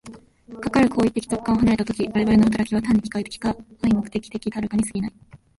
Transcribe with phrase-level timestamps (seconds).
[0.59, 5.13] かかる行為的直観を離れた時、我々の働きは単に機械的か合目的的たるかに過ぎない。